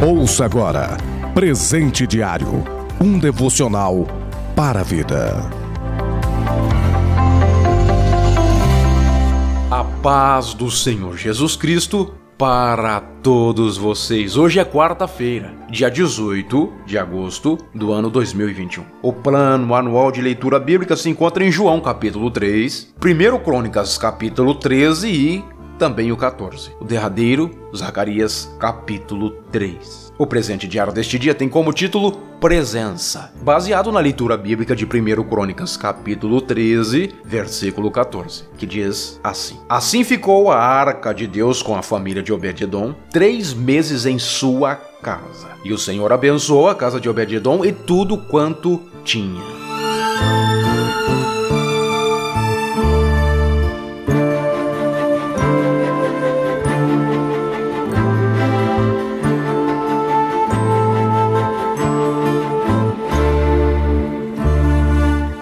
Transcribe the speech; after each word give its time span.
Ouça 0.00 0.44
agora 0.44 0.96
Presente 1.34 2.06
Diário 2.06 2.62
um 3.00 3.18
devocional 3.18 4.06
para 4.54 4.80
a 4.80 4.82
vida. 4.84 5.50
A 9.68 9.84
paz 10.00 10.54
do 10.54 10.70
Senhor 10.70 11.16
Jesus 11.16 11.56
Cristo 11.56 12.14
para 12.38 13.00
todos 13.00 13.76
vocês. 13.76 14.36
Hoje 14.36 14.60
é 14.60 14.64
quarta-feira, 14.64 15.52
dia 15.68 15.90
18 15.90 16.72
de 16.86 16.96
agosto 16.96 17.58
do 17.74 17.92
ano 17.92 18.08
2021. 18.08 18.84
O 19.02 19.12
plano 19.12 19.74
anual 19.74 20.12
de 20.12 20.22
leitura 20.22 20.60
bíblica 20.60 20.96
se 20.96 21.10
encontra 21.10 21.44
em 21.44 21.50
João 21.50 21.80
capítulo 21.80 22.30
3, 22.30 22.94
1 23.04 23.38
Crônicas 23.40 23.98
capítulo 23.98 24.54
13 24.54 25.08
e 25.08 25.44
também 25.78 26.12
o 26.12 26.16
14. 26.16 26.72
O 26.80 26.84
derradeiro, 26.84 27.50
Zacarias 27.74 28.54
capítulo 28.58 29.30
3. 29.52 30.12
O 30.18 30.26
presente 30.26 30.66
diário 30.66 30.92
deste 30.92 31.16
dia 31.16 31.34
tem 31.34 31.48
como 31.48 31.72
título 31.72 32.10
Presença, 32.40 33.32
baseado 33.40 33.92
na 33.92 34.00
leitura 34.00 34.36
bíblica 34.36 34.74
de 34.74 34.84
1 34.84 35.24
Crônicas, 35.28 35.76
capítulo 35.76 36.40
13, 36.40 37.14
versículo 37.24 37.90
14, 37.90 38.44
que 38.56 38.66
diz 38.66 39.20
assim: 39.22 39.58
Assim 39.68 40.02
ficou 40.02 40.50
a 40.50 40.58
arca 40.58 41.12
de 41.12 41.26
Deus 41.26 41.62
com 41.62 41.76
a 41.76 41.82
família 41.82 42.22
de 42.22 42.32
Obed-Edom 42.32 42.94
três 43.10 43.54
meses 43.54 44.06
em 44.06 44.18
sua 44.18 44.74
casa. 44.74 45.48
E 45.64 45.72
o 45.72 45.78
Senhor 45.78 46.12
abençoou 46.12 46.68
a 46.68 46.74
casa 46.74 47.00
de 47.00 47.08
Obed-Edom 47.08 47.64
e 47.64 47.72
tudo 47.72 48.18
quanto 48.18 48.80
tinha. 49.04 49.67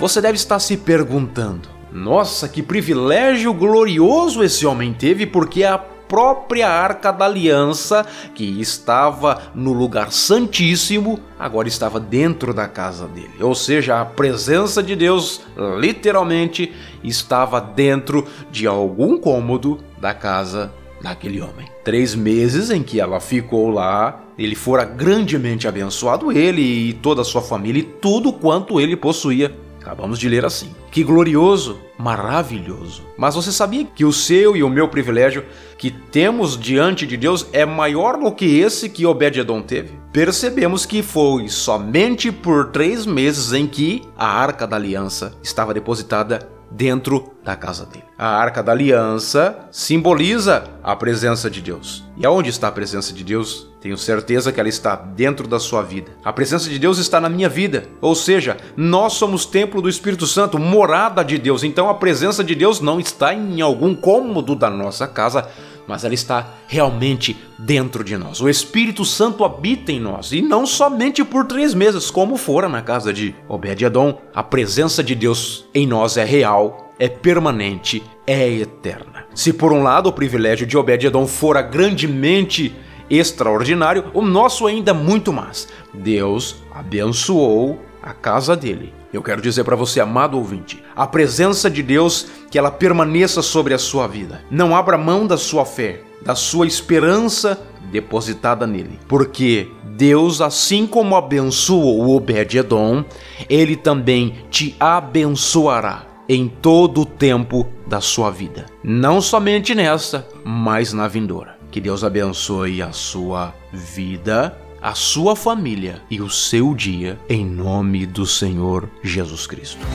Você 0.00 0.18
deve 0.22 0.36
estar 0.36 0.58
se 0.58 0.78
perguntando: 0.78 1.68
nossa, 1.92 2.48
que 2.48 2.62
privilégio 2.62 3.52
glorioso 3.52 4.42
esse 4.42 4.64
homem 4.64 4.94
teve, 4.94 5.26
porque 5.26 5.62
a 5.62 5.76
própria 5.76 6.70
arca 6.70 7.12
da 7.12 7.26
aliança, 7.26 8.06
que 8.34 8.44
estava 8.60 9.42
no 9.54 9.74
lugar 9.74 10.10
santíssimo, 10.10 11.20
agora 11.38 11.68
estava 11.68 12.00
dentro 12.00 12.54
da 12.54 12.66
casa 12.66 13.06
dele. 13.06 13.34
Ou 13.42 13.54
seja, 13.54 14.00
a 14.00 14.04
presença 14.06 14.82
de 14.82 14.96
Deus 14.96 15.42
literalmente 15.78 16.72
estava 17.04 17.60
dentro 17.60 18.26
de 18.50 18.66
algum 18.66 19.18
cômodo 19.18 19.80
da 20.00 20.14
casa 20.14 20.72
daquele 21.02 21.42
homem. 21.42 21.68
Três 21.84 22.14
meses 22.14 22.70
em 22.70 22.82
que 22.82 22.98
ela 22.98 23.20
ficou 23.20 23.68
lá, 23.68 24.22
ele 24.38 24.54
fora 24.54 24.84
grandemente 24.84 25.68
abençoado, 25.68 26.32
ele 26.32 26.88
e 26.88 26.92
toda 26.94 27.20
a 27.20 27.24
sua 27.24 27.42
família 27.42 27.80
e 27.80 27.84
tudo 27.84 28.32
quanto 28.32 28.80
ele 28.80 28.96
possuía. 28.96 29.54
Acabamos 29.80 30.18
de 30.18 30.28
ler 30.28 30.44
assim. 30.44 30.74
Que 30.90 31.02
glorioso, 31.02 31.80
maravilhoso. 31.98 33.02
Mas 33.16 33.34
você 33.34 33.50
sabia 33.50 33.84
que 33.84 34.04
o 34.04 34.12
seu 34.12 34.54
e 34.54 34.62
o 34.62 34.68
meu 34.68 34.88
privilégio 34.88 35.44
que 35.78 35.90
temos 35.90 36.58
diante 36.58 37.06
de 37.06 37.16
Deus 37.16 37.46
é 37.52 37.64
maior 37.64 38.18
do 38.18 38.30
que 38.30 38.58
esse 38.58 38.90
que 38.90 39.06
Obed-Edom 39.06 39.62
teve? 39.62 39.98
Percebemos 40.12 40.84
que 40.84 41.02
foi 41.02 41.48
somente 41.48 42.30
por 42.30 42.70
três 42.70 43.06
meses 43.06 43.52
em 43.54 43.66
que 43.66 44.02
a 44.16 44.26
Arca 44.26 44.66
da 44.66 44.76
Aliança 44.76 45.34
estava 45.42 45.72
depositada 45.72 46.59
dentro 46.70 47.32
da 47.44 47.56
casa 47.56 47.84
dele. 47.86 48.04
A 48.16 48.36
arca 48.36 48.62
da 48.62 48.72
aliança 48.72 49.58
simboliza 49.70 50.64
a 50.82 50.94
presença 50.94 51.50
de 51.50 51.60
Deus. 51.60 52.04
E 52.16 52.24
aonde 52.26 52.50
está 52.50 52.68
a 52.68 52.72
presença 52.72 53.12
de 53.12 53.24
Deus? 53.24 53.66
Tenho 53.80 53.96
certeza 53.96 54.52
que 54.52 54.60
ela 54.60 54.68
está 54.68 54.94
dentro 54.94 55.48
da 55.48 55.58
sua 55.58 55.82
vida. 55.82 56.12
A 56.22 56.32
presença 56.32 56.68
de 56.68 56.78
Deus 56.78 56.98
está 56.98 57.18
na 57.18 57.30
minha 57.30 57.48
vida. 57.48 57.86
Ou 58.00 58.14
seja, 58.14 58.58
nós 58.76 59.14
somos 59.14 59.46
templo 59.46 59.80
do 59.80 59.88
Espírito 59.88 60.26
Santo, 60.26 60.58
morada 60.58 61.24
de 61.24 61.38
Deus. 61.38 61.64
Então 61.64 61.88
a 61.88 61.94
presença 61.94 62.44
de 62.44 62.54
Deus 62.54 62.80
não 62.80 63.00
está 63.00 63.32
em 63.32 63.62
algum 63.62 63.94
cômodo 63.94 64.54
da 64.54 64.68
nossa 64.68 65.08
casa, 65.08 65.48
mas 65.90 66.04
ela 66.04 66.14
está 66.14 66.54
realmente 66.68 67.36
dentro 67.58 68.04
de 68.04 68.16
nós. 68.16 68.40
O 68.40 68.48
Espírito 68.48 69.04
Santo 69.04 69.44
habita 69.44 69.90
em 69.90 69.98
nós 69.98 70.30
e 70.30 70.40
não 70.40 70.64
somente 70.64 71.24
por 71.24 71.44
três 71.46 71.74
meses, 71.74 72.12
como 72.12 72.36
fora 72.36 72.68
na 72.68 72.80
casa 72.80 73.12
de 73.12 73.34
Obed-Edom. 73.48 74.20
A 74.32 74.40
presença 74.40 75.02
de 75.02 75.16
Deus 75.16 75.66
em 75.74 75.88
nós 75.88 76.16
é 76.16 76.24
real, 76.24 76.92
é 76.96 77.08
permanente, 77.08 78.04
é 78.24 78.48
eterna. 78.48 79.26
Se 79.34 79.52
por 79.52 79.72
um 79.72 79.82
lado 79.82 80.08
o 80.08 80.12
privilégio 80.12 80.64
de 80.64 80.78
Obed-Edom 80.78 81.26
fora 81.26 81.60
grandemente 81.60 82.72
extraordinário, 83.10 84.12
o 84.14 84.22
nosso 84.22 84.68
ainda 84.68 84.94
muito 84.94 85.32
mais. 85.32 85.66
Deus 85.92 86.62
abençoou 86.72 87.89
a 88.02 88.12
casa 88.12 88.56
dele. 88.56 88.92
Eu 89.12 89.22
quero 89.22 89.42
dizer 89.42 89.64
para 89.64 89.76
você, 89.76 90.00
amado 90.00 90.36
ouvinte, 90.36 90.82
a 90.94 91.06
presença 91.06 91.68
de 91.68 91.82
Deus 91.82 92.26
que 92.50 92.58
ela 92.58 92.70
permaneça 92.70 93.42
sobre 93.42 93.74
a 93.74 93.78
sua 93.78 94.06
vida. 94.06 94.42
Não 94.50 94.74
abra 94.74 94.96
mão 94.96 95.26
da 95.26 95.36
sua 95.36 95.64
fé, 95.64 96.02
da 96.22 96.34
sua 96.34 96.66
esperança 96.66 97.60
depositada 97.90 98.66
nele, 98.66 99.00
porque 99.08 99.68
Deus, 99.96 100.40
assim 100.40 100.86
como 100.86 101.16
abençoou 101.16 102.00
o 102.00 102.16
Obed-edom, 102.16 103.04
ele 103.48 103.76
também 103.76 104.36
te 104.50 104.76
abençoará 104.78 106.06
em 106.28 106.48
todo 106.48 107.00
o 107.00 107.06
tempo 107.06 107.66
da 107.86 108.00
sua 108.00 108.30
vida. 108.30 108.66
Não 108.84 109.20
somente 109.20 109.74
nessa, 109.74 110.26
mas 110.44 110.92
na 110.92 111.08
vindoura. 111.08 111.58
Que 111.70 111.80
Deus 111.80 112.04
abençoe 112.04 112.80
a 112.80 112.92
sua 112.92 113.52
vida 113.72 114.56
a 114.82 114.94
sua 114.94 115.36
família 115.36 116.00
e 116.10 116.20
o 116.20 116.30
seu 116.30 116.74
dia, 116.74 117.18
em 117.28 117.44
nome 117.44 118.06
do 118.06 118.24
Senhor 118.24 118.88
Jesus 119.02 119.46
Cristo. 119.46 119.86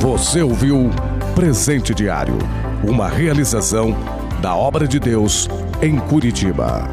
Você 0.00 0.42
ouviu 0.42 0.90
Presente 1.34 1.94
Diário, 1.94 2.36
uma 2.86 3.08
realização 3.08 3.96
da 4.42 4.54
obra 4.54 4.86
de 4.86 5.00
Deus 5.00 5.48
em 5.80 5.98
Curitiba. 5.98 6.90